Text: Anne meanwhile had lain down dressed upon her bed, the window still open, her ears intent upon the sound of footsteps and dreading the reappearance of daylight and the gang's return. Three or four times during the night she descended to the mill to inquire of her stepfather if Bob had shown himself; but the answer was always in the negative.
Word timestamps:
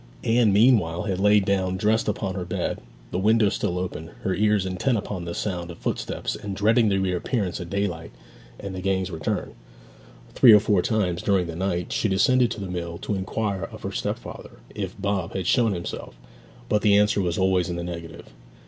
Anne 0.23 0.51
meanwhile 0.51 1.03
had 1.03 1.19
lain 1.19 1.43
down 1.43 1.77
dressed 1.77 2.07
upon 2.07 2.33
her 2.33 2.43
bed, 2.43 2.79
the 3.11 3.19
window 3.19 3.49
still 3.49 3.77
open, 3.77 4.09
her 4.23 4.33
ears 4.33 4.65
intent 4.65 4.97
upon 4.97 5.25
the 5.25 5.35
sound 5.35 5.69
of 5.69 5.77
footsteps 5.77 6.35
and 6.35 6.55
dreading 6.55 6.89
the 6.89 6.97
reappearance 6.97 7.59
of 7.59 7.69
daylight 7.69 8.09
and 8.59 8.73
the 8.73 8.81
gang's 8.81 9.11
return. 9.11 9.53
Three 10.33 10.53
or 10.53 10.59
four 10.59 10.81
times 10.81 11.21
during 11.21 11.45
the 11.45 11.55
night 11.55 11.93
she 11.93 12.09
descended 12.09 12.49
to 12.49 12.59
the 12.59 12.65
mill 12.67 12.97
to 12.97 13.13
inquire 13.13 13.65
of 13.71 13.83
her 13.83 13.91
stepfather 13.91 14.57
if 14.73 14.99
Bob 14.99 15.33
had 15.35 15.45
shown 15.45 15.73
himself; 15.75 16.15
but 16.67 16.81
the 16.81 16.97
answer 16.97 17.21
was 17.21 17.37
always 17.37 17.69
in 17.69 17.75
the 17.75 17.83
negative. 17.83 18.33